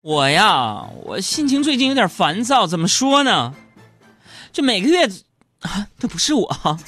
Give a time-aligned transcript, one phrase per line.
[0.00, 3.54] 我呀，我心情最近有点烦躁，怎么说呢？
[4.52, 5.06] 这每个月，
[5.60, 6.78] 啊，这不是我，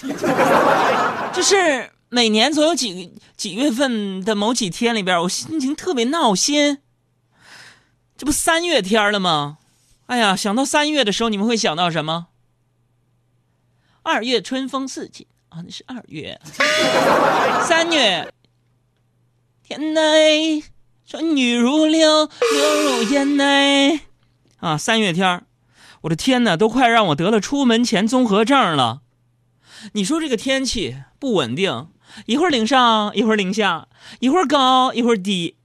[1.34, 6.78] 就是每年总有几几月份的某几天里边，我心情特别闹心。
[8.16, 9.58] 这不三月天了吗？
[10.06, 12.28] 哎呀，想到三月的时候，你们会想到什么？
[14.02, 16.40] 二月春风似锦啊，那是二月。
[17.66, 18.32] 三月，
[19.62, 20.62] 天内。
[21.10, 24.02] 春雨如流，流入眼内。
[24.60, 25.44] 啊，三月天
[26.02, 29.00] 我的天哪，都快让我得了出门前综合症了。
[29.94, 31.88] 你说这个天气不稳定，
[32.26, 33.88] 一会儿零上，一会儿零下，
[34.20, 35.56] 一会儿高，一会儿低。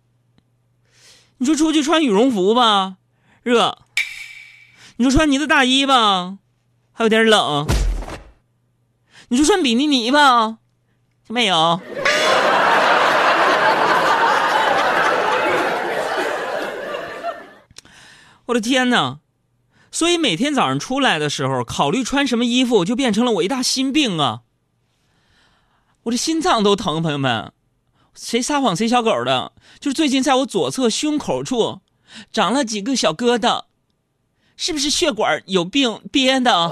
[1.38, 2.96] 你说出去穿羽绒服吧，
[3.44, 3.78] 热；
[4.98, 6.40] 你说穿呢子大衣吧，
[6.92, 7.68] 还有点冷；
[9.28, 10.58] 你说穿比基尼吧，
[11.28, 11.80] 没有。
[18.48, 19.20] 我的天哪！
[19.92, 24.42] 所以每天早上出来的时候，考虑穿什么衣服，就变成了我一大心病啊！
[26.04, 27.54] 我这心脏都疼，朋友们，
[28.14, 29.54] 谁撒谎谁小狗的？
[29.80, 31.82] 就是最近在我左侧胸口处
[32.32, 33.64] 长了几个小疙瘩，
[34.56, 36.70] 是不是血管有病憋的？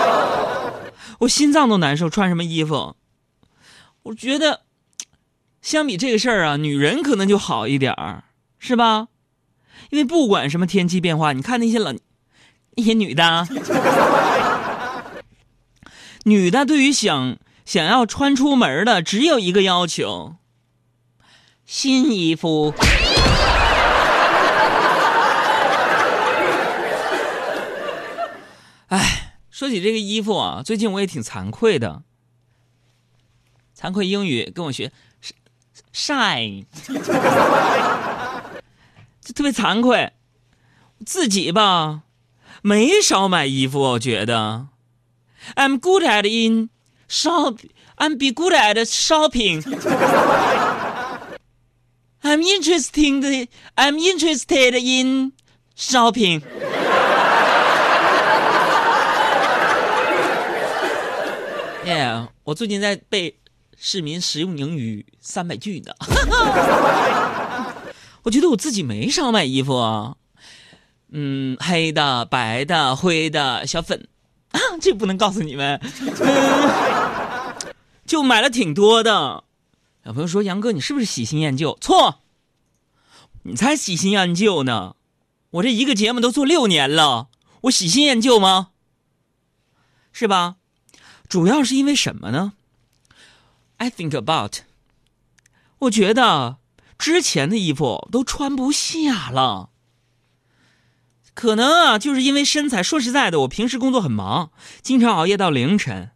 [1.20, 2.96] 我心脏都难受，穿什么衣服？
[4.04, 4.62] 我觉得，
[5.62, 8.24] 相比这个事儿啊，女人可能就好一点儿，
[8.58, 9.08] 是吧？
[9.90, 11.98] 因为不管什么天气变化，你看那些冷，
[12.76, 13.46] 那些女的，
[16.24, 20.36] 女的对于想想要穿出门的，只有一个要求：
[21.64, 22.74] 新衣服。
[28.88, 32.02] 哎，说起这个衣服啊，最近我也挺惭愧的。
[33.76, 34.92] 惭愧英语跟我学
[35.92, 36.64] ，shine。
[39.24, 40.12] 就特别惭愧，
[41.06, 42.02] 自己吧，
[42.60, 43.80] 没少买衣服。
[43.80, 44.66] 我觉得
[45.56, 46.68] ，I'm good at in
[47.08, 47.58] shop.
[47.96, 49.62] I'm be good at shopping.
[52.22, 53.48] I'm interested.
[53.76, 55.32] I'm interested in
[55.76, 56.42] shopping.
[61.86, 63.38] Yeah，我最近在背
[63.78, 65.92] 市民实用英语三百句呢。
[68.24, 70.16] 我觉得我自己没少买衣服啊，
[71.10, 74.08] 嗯，黑的、白的、灰的、小粉，
[74.50, 75.80] 啊，这不能告诉你们，
[78.04, 79.44] 就买了挺多的。
[80.04, 82.20] 有朋友说：“杨哥，你是不是喜新厌旧？”错，
[83.42, 84.96] 你才喜新厌旧呢！
[85.50, 87.28] 我这一个节目都做六年了，
[87.62, 88.70] 我喜新厌旧吗？
[90.12, 90.56] 是吧？
[91.28, 92.54] 主要是因为什么呢
[93.76, 94.60] ？I think about，
[95.80, 96.56] 我觉得。
[96.98, 99.70] 之前的衣服都穿不下了，
[101.34, 102.82] 可能啊，就是因为身材。
[102.82, 104.50] 说实在的，我平时工作很忙，
[104.80, 106.10] 经常熬夜到凌晨，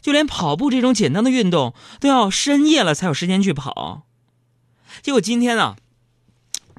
[0.00, 4.02] 就连跑步这种简单的运动都要深夜了才有时间去跑。
[5.02, 5.76] 结果今天呢，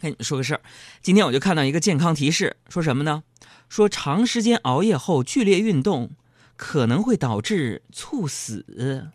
[0.01, 0.61] 跟你们说个事儿，
[1.01, 3.23] 今天我就看到一个健康提示，说什么呢？
[3.69, 6.11] 说长时间熬夜后剧烈运动
[6.55, 9.11] 可能会导致猝死。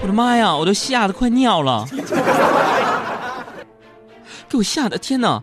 [0.00, 0.54] 我的妈呀！
[0.54, 1.86] 我都吓得快尿了，
[4.48, 5.42] 给我吓的天哪！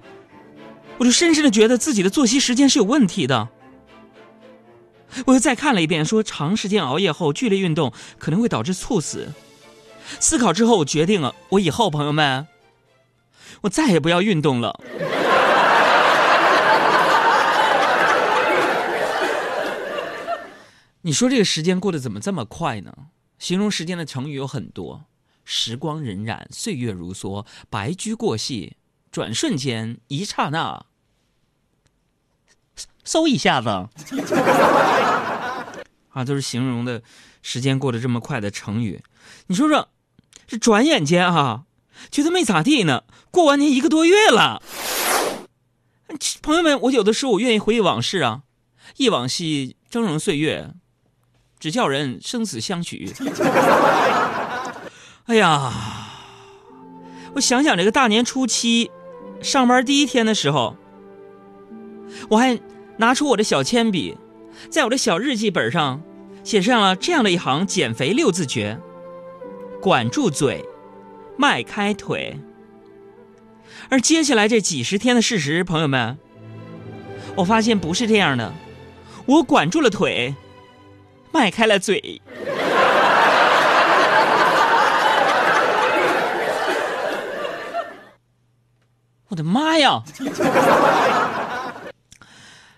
[0.97, 3.49] 我就深深的觉得自己的作息时间是有问题的。
[5.25, 9.33] 我又再看了一遍，说长时间熬夜后剧烈运动可能会导致猝死。
[10.19, 12.47] 思考之后，我决定了，我以后朋友们，
[13.61, 14.79] 我再也不要运动了。
[21.01, 22.93] 你说这个时间过得怎么这么快呢？
[23.37, 25.05] 形容时间的成语有很多，
[25.43, 28.73] 时光荏苒，岁月如梭，白驹过隙，
[29.11, 30.85] 转瞬间，一刹那，
[33.05, 33.69] 嗖一下子，
[36.09, 37.03] 啊，都是形容的
[37.41, 39.03] 时间过得这么快的成语。
[39.47, 39.89] 你说说，
[40.47, 41.65] 这转眼间啊，
[42.09, 44.63] 觉得没咋地呢，过完年一个多月了。
[46.41, 48.43] 朋友们，我有的时候我愿意回忆往事啊，
[48.97, 50.73] 忆往昔峥嵘岁月。
[51.65, 53.11] 只叫人生死相许。
[55.25, 55.73] 哎呀，
[57.33, 58.91] 我想想这个大年初七，
[59.41, 60.77] 上班第一天的时候，
[62.29, 62.59] 我还
[62.97, 64.15] 拿出我的小铅笔，
[64.69, 66.03] 在我的小日记本上
[66.43, 68.79] 写上了这样的一行减肥六字诀：
[69.81, 70.63] 管住嘴，
[71.35, 72.39] 迈开腿。
[73.89, 76.15] 而接下来这几十天的事实，朋友们，
[77.37, 78.53] 我发现不是这样的，
[79.25, 80.35] 我管住了腿。
[81.35, 82.21] 迈开了嘴，
[89.27, 90.01] 我的妈呀！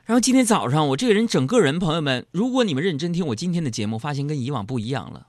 [0.05, 5.27] 然后今天早上，我这个人整个人，朋友们，如果你们认真听我今天的节目，发现跟以往不一样了，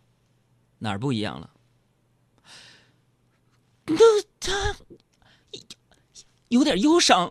[0.78, 1.50] 哪儿不一样了？
[3.84, 3.98] 那
[4.40, 4.74] 他
[6.48, 7.30] 有点忧伤。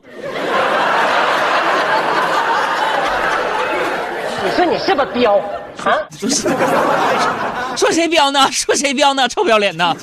[4.44, 5.42] 你说你是不是彪
[5.84, 6.08] 啊？
[7.76, 8.52] 说谁彪呢？
[8.52, 9.28] 说谁彪呢？
[9.28, 9.96] 臭不要脸的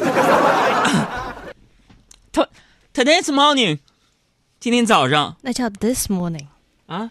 [2.33, 2.47] ！To
[2.93, 3.79] today's morning，
[4.61, 6.47] 今天早上那叫 this morning
[6.87, 7.11] 啊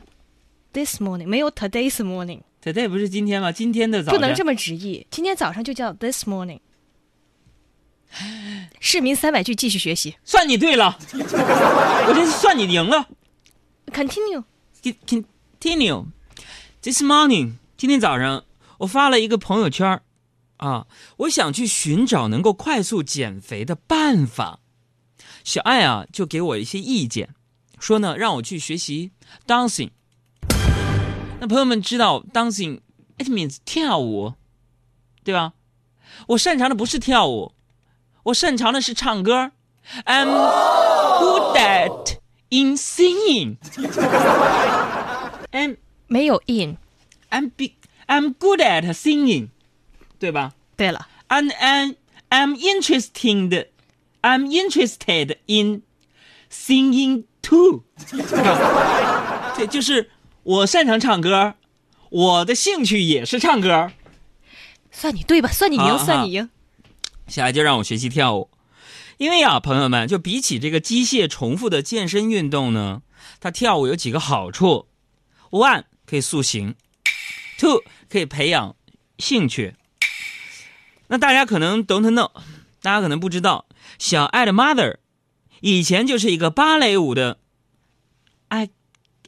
[0.71, 3.51] this morning 没有 today's morning，，today 不是今天吗？
[3.51, 5.05] 今天的早上不能这么直译。
[5.11, 6.59] 今天早上就叫 this morning。
[8.79, 13.07] 市民三百句继续学习算你对了，我这算你赢了。
[13.91, 14.43] ，continue。
[14.83, 15.25] Con-
[15.59, 16.05] Continue.
[16.81, 18.43] This morning，今天早上
[18.83, 20.03] 我发了一个朋友圈儿
[20.57, 20.87] 啊，
[21.17, 24.59] 我想去寻找能够快速减肥的办法。
[25.43, 27.29] 小爱啊，就给我一些意见，
[27.79, 29.11] 说呢让我去学习
[29.47, 29.91] dancing。
[31.39, 32.81] 那朋友们知道 dancing
[33.17, 34.33] it means 跳舞，
[35.23, 35.53] 对吧？
[36.27, 37.53] 我擅长的不是跳舞，
[38.23, 39.51] 我擅长的是唱歌。
[40.05, 40.25] I'm
[41.19, 42.17] good at
[42.49, 43.57] in singing.
[45.51, 45.77] I'm
[46.07, 46.77] 没有 in。
[47.29, 47.73] I'm be
[48.07, 49.49] I'm good at singing，
[50.19, 51.95] 对吧对了，？And and
[52.29, 53.67] I'm interested
[54.21, 55.83] I'm interested in
[56.51, 57.83] singing too。
[59.55, 60.09] 对，就是
[60.43, 61.55] 我擅长唱歌，
[62.09, 63.91] 我的兴趣也是唱歌。
[64.91, 65.49] 算你对吧？
[65.49, 66.49] 算你赢，算你赢。
[67.27, 68.49] 下来就让我学习跳舞，
[69.17, 73.01] 因为啊，朋友们，就比起这个机械重复的健身运动呢，
[73.39, 74.87] 它跳舞有几个好处
[75.51, 76.75] ：one 可以塑形
[77.57, 78.75] ，two 可以培养
[79.17, 79.75] 兴趣。
[81.07, 82.31] 那大家可能 don't know，
[82.81, 83.65] 大家可能不知道，
[83.99, 84.95] 小爱的 mother
[85.61, 87.37] 以前就是一个芭蕾舞的
[88.49, 88.69] act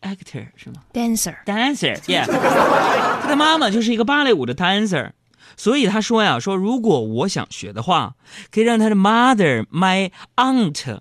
[0.01, 5.11] actor 是吗？Dancer，dancer，yeah，他的妈妈就是一个芭蕾舞的 dancer，
[5.55, 8.15] 所以他说呀，说如果我想学的话，
[8.51, 10.99] 可以让他的 mother，my aunt，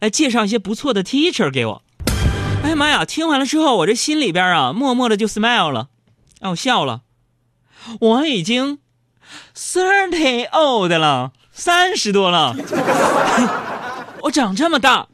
[0.00, 1.82] 来介绍一些不错的 teacher 给我。
[2.62, 3.04] 哎呀妈呀！
[3.04, 5.88] 听完了之后，我这心里边啊，默默的就 smile 了，
[6.42, 7.02] 让我笑了。
[8.00, 8.80] 我已经
[9.54, 12.56] thirty old 了，三十多了，
[14.22, 15.06] 我长这么大。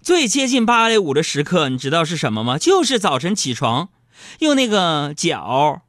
[0.00, 2.56] 最接近芭蕾舞的时刻，你知道是什么吗？
[2.56, 3.88] 就是早晨起床，
[4.38, 5.82] 用那个脚，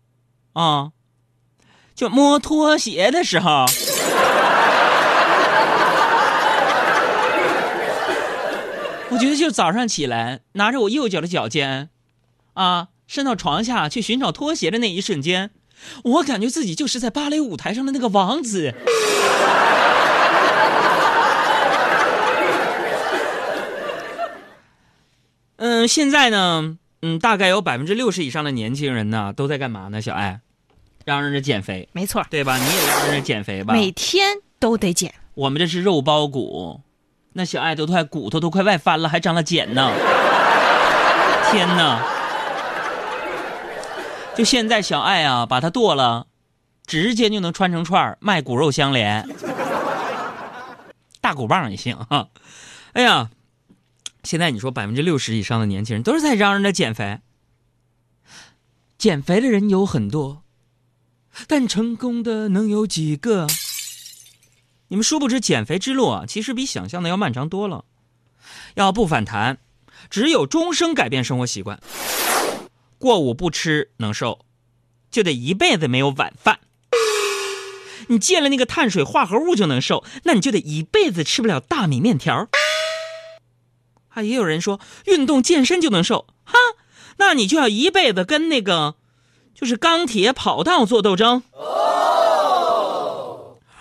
[0.53, 0.91] 啊，
[1.93, 3.65] 就摸拖鞋的时候。
[9.11, 11.89] 我觉得就早上起来，拿着我右脚的脚尖，
[12.55, 15.51] 啊，伸到床下去寻找拖鞋的那一瞬间，
[16.03, 18.73] 我感觉自己就是在芭蕾舞台上的那个王子。
[25.57, 30.01] 嗯，现在呢，嗯，大概有百分之六十以上的年轻人呢，都在干嘛呢？
[30.01, 30.41] 小爱，
[31.05, 32.57] 嚷嚷着减肥，没错，对吧？
[32.57, 33.73] 你也嚷嚷着减肥吧？
[33.73, 35.13] 每天都得减。
[35.33, 36.81] 我们这是肉包骨，
[37.33, 39.91] 那小爱都快骨头都快外翻了，还长了茧呢！
[41.51, 42.14] 天哪！
[44.35, 46.27] 就现在小爱啊，把它剁了，
[46.85, 49.27] 直接就能穿成串儿卖骨肉相连，
[51.21, 52.27] 大骨棒也行哈。
[52.93, 53.29] 哎呀，
[54.23, 57.19] 现在你说百分之六十以上的年轻人都是在嚷嚷着减肥，
[58.97, 60.43] 减肥的人有很多，
[61.47, 63.47] 但成功的能有几个？
[64.89, 67.85] 你们殊不知，减肥之路啊，其实比想象的要漫长多了。
[68.75, 69.57] 要不反弹，
[70.09, 71.79] 只有终生改变生活习惯。
[72.97, 74.45] 过午不吃能瘦，
[75.11, 76.59] 就得一辈子没有晚饭。
[78.07, 82.47] 你戒了那个碳水化合物就能瘦，那你就得一辈子吃不了大米面条。
[84.09, 86.53] 啊也有人说运动健身就能瘦，哈，
[87.17, 88.95] 那你就要一辈子跟那个
[89.53, 91.43] 就是钢铁跑道做斗争。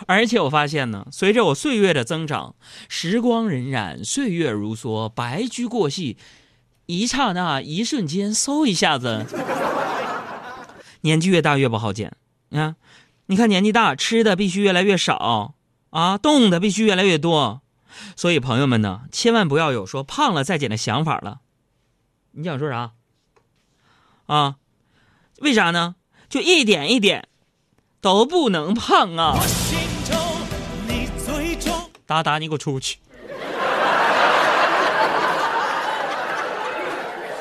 [0.07, 2.57] 而且我发现呢，随着我岁月的增长，
[2.89, 6.19] 时光荏苒，岁月如梭，白驹过隙，
[6.87, 9.27] 一刹那，一瞬间，嗖一下子，
[11.01, 12.13] 年纪越大越不好减。
[12.49, 12.77] 你看，
[13.27, 15.55] 你看年纪大，吃的必须越来越少
[15.91, 17.63] 啊，动的必须越来越多。
[18.17, 21.41] 所以朋友们呢，千万不要有说胖了再减的想法了。
[22.33, 22.93] 你想说啥？
[24.27, 24.57] 啊？
[25.39, 25.97] 为啥呢？
[26.29, 27.29] 就一点一点
[28.01, 29.39] 都不能胖啊！
[32.07, 32.99] 达达，你给我出去！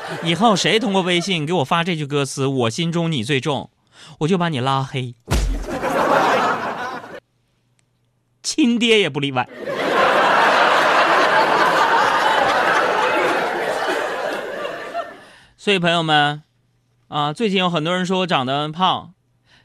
[0.22, 3.70] 以后谁通过微信给我发这句歌词我心中你最重
[4.18, 5.14] 我就把你拉黑。
[8.42, 9.48] 亲爹也不例外。
[15.56, 16.42] 所以朋友们
[17.08, 19.13] 啊最近有很多人说我长得胖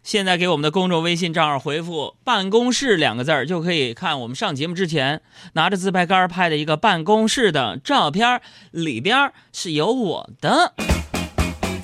[0.10, 5.22] 现在给我们的公众微信账号回复“办公室”两个字儿，就可以看我们上节目之前
[5.54, 10.74] 拿着自拍杆拍的一个办公室的照片，里边是有我的。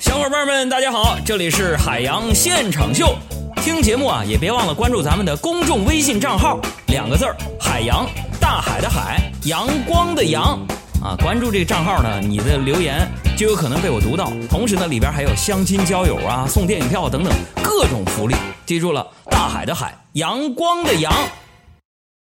[0.00, 3.16] 小伙伴们，大家好，这里是海洋现场秀。
[3.62, 8.08] 听节目啊，也别忘了关注咱们的公众微信账号，两个字儿：海洋，
[8.40, 10.58] 大海的海，阳光的阳。
[11.00, 14.32] 啊，关注这个账号呢，你的留言就有可能被我读到。
[14.48, 17.30] 同时呢，里边还有相亲交友啊、送电影票等等
[17.62, 18.34] 各种福利。
[18.64, 21.12] 记住了，大海的海，阳光的阳。